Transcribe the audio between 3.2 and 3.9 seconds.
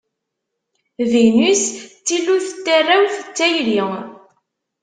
d tayri.